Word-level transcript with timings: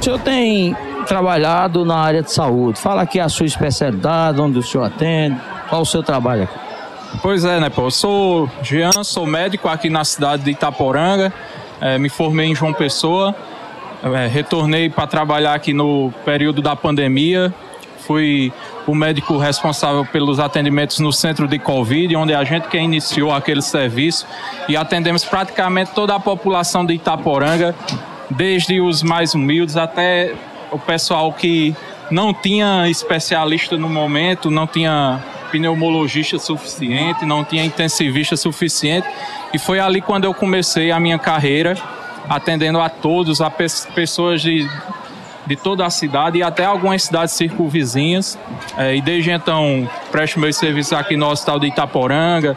O 0.00 0.02
senhor 0.02 0.18
tem 0.20 0.74
trabalhado 1.06 1.84
na 1.84 1.96
área 1.96 2.22
de 2.22 2.32
saúde. 2.32 2.80
Fala 2.80 3.02
aqui 3.02 3.20
a 3.20 3.28
sua 3.28 3.44
especialidade, 3.44 4.40
onde 4.40 4.58
o 4.58 4.62
senhor 4.62 4.84
atende, 4.84 5.38
qual 5.68 5.82
o 5.82 5.84
seu 5.84 6.02
trabalho 6.02 6.44
aqui. 6.44 6.54
Pois 7.20 7.44
é, 7.44 7.60
né, 7.60 7.68
pô? 7.68 7.82
Eu 7.82 7.90
sou 7.90 8.50
Jean, 8.62 9.04
sou 9.04 9.26
médico 9.26 9.68
aqui 9.68 9.90
na 9.90 10.02
cidade 10.02 10.42
de 10.42 10.52
Itaporanga, 10.52 11.30
é, 11.82 11.98
me 11.98 12.08
formei 12.08 12.46
em 12.46 12.54
João 12.54 12.72
Pessoa, 12.72 13.34
é, 14.02 14.26
retornei 14.26 14.88
para 14.88 15.06
trabalhar 15.06 15.52
aqui 15.52 15.74
no 15.74 16.10
período 16.24 16.62
da 16.62 16.74
pandemia, 16.74 17.52
fui 17.98 18.50
o 18.86 18.94
médico 18.94 19.36
responsável 19.36 20.06
pelos 20.06 20.40
atendimentos 20.40 20.98
no 20.98 21.12
centro 21.12 21.46
de 21.46 21.58
Covid, 21.58 22.16
onde 22.16 22.32
a 22.32 22.42
gente 22.42 22.68
que 22.68 22.78
iniciou 22.78 23.34
aquele 23.34 23.60
serviço 23.60 24.26
e 24.66 24.78
atendemos 24.78 25.26
praticamente 25.26 25.90
toda 25.94 26.14
a 26.14 26.18
população 26.18 26.86
de 26.86 26.94
Itaporanga, 26.94 27.74
desde 28.30 28.80
os 28.80 29.02
mais 29.02 29.34
humildes 29.34 29.76
até 29.76 30.34
o 30.70 30.78
pessoal 30.78 31.32
que 31.32 31.74
não 32.10 32.32
tinha 32.32 32.88
especialista 32.88 33.76
no 33.76 33.88
momento, 33.88 34.50
não 34.50 34.66
tinha 34.66 35.20
pneumologista 35.50 36.38
suficiente, 36.38 37.24
não 37.24 37.44
tinha 37.44 37.64
intensivista 37.64 38.36
suficiente. 38.36 39.06
E 39.52 39.58
foi 39.58 39.80
ali 39.80 40.00
quando 40.00 40.24
eu 40.24 40.32
comecei 40.32 40.90
a 40.90 41.00
minha 41.00 41.18
carreira, 41.18 41.76
atendendo 42.28 42.80
a 42.80 42.88
todos, 42.88 43.40
a 43.40 43.50
pessoas 43.50 44.40
de, 44.40 44.68
de 45.46 45.56
toda 45.56 45.84
a 45.84 45.90
cidade 45.90 46.38
e 46.38 46.42
até 46.42 46.64
algumas 46.64 47.02
cidades 47.02 47.34
circunvizinhas. 47.34 48.38
É, 48.76 48.94
e 48.94 49.00
desde 49.00 49.30
então 49.30 49.88
presto 50.12 50.38
meus 50.38 50.56
serviços 50.56 50.92
aqui 50.92 51.16
no 51.16 51.28
Hospital 51.28 51.58
de 51.58 51.66
Itaporanga, 51.66 52.56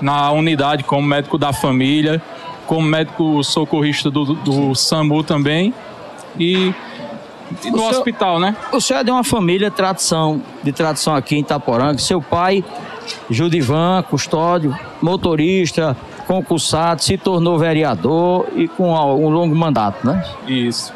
na 0.00 0.32
unidade 0.32 0.82
como 0.82 1.06
médico 1.06 1.38
da 1.38 1.52
família, 1.52 2.20
como 2.66 2.86
médico 2.86 3.42
socorrista 3.42 4.10
do, 4.10 4.34
do 4.34 4.74
SAMU 4.74 5.22
também. 5.22 5.74
E 6.38 6.74
no 7.64 7.78
senhor, 7.78 7.90
hospital, 7.90 8.40
né? 8.40 8.56
O 8.72 8.80
senhor 8.80 9.00
é 9.00 9.04
de 9.04 9.10
uma 9.10 9.24
família 9.24 9.70
de 9.70 9.76
tradição, 9.76 10.40
de 10.62 10.72
tradição 10.72 11.14
aqui 11.14 11.36
em 11.36 11.40
Itaporanga. 11.40 11.98
Seu 11.98 12.20
pai, 12.20 12.64
Judivan, 13.28 14.02
custódio, 14.08 14.76
motorista, 15.00 15.96
concursado, 16.26 17.02
se 17.02 17.18
tornou 17.18 17.58
vereador 17.58 18.46
e 18.54 18.68
com 18.68 18.92
um 18.92 19.28
longo 19.28 19.54
mandato, 19.54 20.06
né? 20.06 20.24
Isso. 20.46 20.92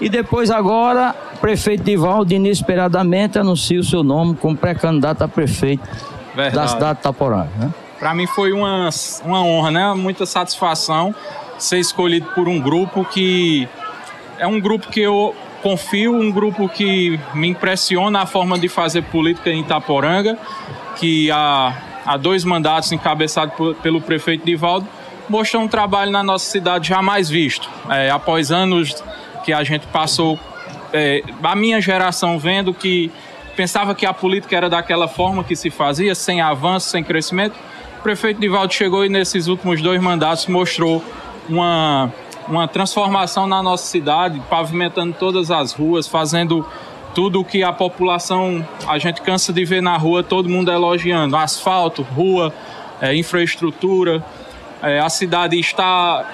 E 0.00 0.08
depois 0.08 0.50
agora, 0.50 1.14
prefeito 1.40 1.84
Divaldo 1.84 2.34
inesperadamente 2.34 3.38
anuncia 3.38 3.78
o 3.78 3.84
seu 3.84 4.02
nome 4.02 4.34
como 4.34 4.56
pré-candidato 4.56 5.22
a 5.22 5.28
prefeito 5.28 5.88
Verdade. 6.34 6.54
da 6.56 6.68
cidade 6.68 6.94
de 6.94 7.00
Itaporanga, 7.00 7.50
né? 7.58 7.74
Para 7.98 8.14
mim 8.14 8.26
foi 8.26 8.52
uma, 8.52 8.88
uma 9.24 9.42
honra, 9.42 9.70
né? 9.70 9.94
Muita 9.94 10.26
satisfação 10.26 11.14
ser 11.58 11.78
escolhido 11.78 12.26
por 12.34 12.48
um 12.48 12.60
grupo 12.60 13.04
que 13.04 13.68
é 14.38 14.46
um 14.46 14.60
grupo 14.60 14.88
que 14.88 15.00
eu 15.00 15.34
confio 15.62 16.14
um 16.14 16.30
grupo 16.30 16.68
que 16.68 17.18
me 17.32 17.48
impressiona 17.48 18.20
a 18.20 18.26
forma 18.26 18.58
de 18.58 18.68
fazer 18.68 19.02
política 19.04 19.48
em 19.48 19.60
Itaporanga, 19.60 20.36
que 20.96 21.30
há, 21.30 21.74
há 22.04 22.16
dois 22.18 22.44
mandatos 22.44 22.92
encabeçados 22.92 23.54
por, 23.54 23.74
pelo 23.76 23.98
prefeito 23.98 24.44
Divaldo, 24.44 24.86
mostrou 25.26 25.62
um 25.62 25.68
trabalho 25.68 26.10
na 26.10 26.22
nossa 26.22 26.44
cidade 26.50 26.88
jamais 26.88 27.30
visto. 27.30 27.70
É, 27.88 28.10
após 28.10 28.52
anos 28.52 29.02
que 29.42 29.54
a 29.54 29.64
gente 29.64 29.86
passou, 29.86 30.38
é, 30.92 31.22
a 31.42 31.56
minha 31.56 31.80
geração 31.80 32.38
vendo 32.38 32.74
que 32.74 33.10
pensava 33.56 33.94
que 33.94 34.04
a 34.04 34.12
política 34.12 34.54
era 34.54 34.68
daquela 34.68 35.08
forma 35.08 35.42
que 35.42 35.56
se 35.56 35.70
fazia, 35.70 36.14
sem 36.14 36.42
avanço, 36.42 36.90
sem 36.90 37.02
crescimento, 37.02 37.54
prefeito 38.04 38.38
Divaldo 38.38 38.72
chegou 38.72 39.04
e 39.04 39.08
nesses 39.08 39.48
últimos 39.48 39.80
dois 39.80 40.00
mandatos 40.00 40.46
mostrou 40.46 41.02
uma 41.48 42.12
uma 42.46 42.68
transformação 42.68 43.46
na 43.46 43.62
nossa 43.62 43.86
cidade, 43.86 44.40
pavimentando 44.50 45.16
todas 45.18 45.50
as 45.50 45.72
ruas, 45.72 46.06
fazendo 46.06 46.66
tudo 47.14 47.40
o 47.40 47.44
que 47.44 47.62
a 47.62 47.72
população, 47.72 48.66
a 48.86 48.98
gente 48.98 49.22
cansa 49.22 49.50
de 49.50 49.64
ver 49.64 49.80
na 49.80 49.96
rua, 49.96 50.22
todo 50.22 50.48
mundo 50.48 50.70
elogiando. 50.70 51.36
Asfalto, 51.36 52.02
rua, 52.02 52.52
é, 53.00 53.16
infraestrutura. 53.16 54.22
É, 54.82 55.00
a 55.00 55.08
cidade 55.08 55.58
está 55.58 56.28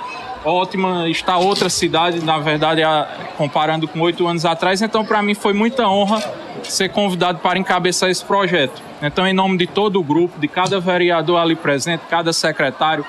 ótima, 0.44 1.08
está 1.08 1.36
outra 1.36 1.68
cidade, 1.68 2.24
na 2.24 2.38
verdade, 2.38 2.82
a, 2.82 3.06
comparando 3.36 3.86
com 3.86 4.00
oito 4.00 4.26
anos 4.26 4.44
atrás. 4.44 4.82
Então, 4.82 5.04
para 5.04 5.22
mim, 5.22 5.34
foi 5.34 5.52
muita 5.52 5.86
honra 5.86 6.20
ser 6.68 6.88
convidado 6.90 7.38
para 7.38 7.58
encabeçar 7.58 8.10
esse 8.10 8.24
projeto. 8.24 8.82
Então, 9.02 9.26
em 9.26 9.32
nome 9.32 9.56
de 9.56 9.66
todo 9.66 9.98
o 9.98 10.02
grupo, 10.02 10.38
de 10.38 10.48
cada 10.48 10.78
vereador 10.80 11.38
ali 11.38 11.56
presente, 11.56 12.02
cada 12.08 12.32
secretário, 12.32 13.04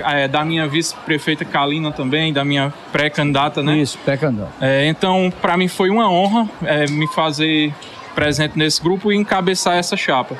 é, 0.00 0.26
da 0.26 0.44
minha 0.44 0.66
vice-prefeita 0.66 1.44
Kalina 1.44 1.92
também, 1.92 2.32
da 2.32 2.44
minha 2.44 2.72
pré-candidata, 2.90 3.62
né? 3.62 3.78
Isso, 3.78 3.98
pré-candidata. 4.04 4.52
É, 4.60 4.86
então, 4.86 5.32
para 5.40 5.56
mim 5.56 5.68
foi 5.68 5.90
uma 5.90 6.10
honra 6.10 6.48
é, 6.64 6.86
me 6.86 7.06
fazer 7.08 7.74
presente 8.14 8.58
nesse 8.58 8.82
grupo 8.82 9.12
e 9.12 9.16
encabeçar 9.16 9.76
essa 9.76 9.96
chapa. 9.96 10.36